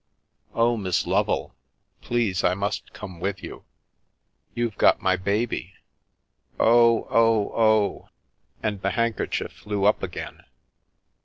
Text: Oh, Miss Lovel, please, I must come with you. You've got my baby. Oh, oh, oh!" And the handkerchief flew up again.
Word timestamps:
Oh, 0.55 0.77
Miss 0.77 1.05
Lovel, 1.05 1.53
please, 2.01 2.43
I 2.43 2.55
must 2.55 2.91
come 2.91 3.19
with 3.19 3.43
you. 3.43 3.65
You've 4.55 4.75
got 4.79 4.99
my 4.99 5.15
baby. 5.15 5.75
Oh, 6.59 7.03
oh, 7.11 7.51
oh!" 7.55 8.09
And 8.63 8.81
the 8.81 8.89
handkerchief 8.97 9.51
flew 9.51 9.85
up 9.85 10.01
again. 10.01 10.41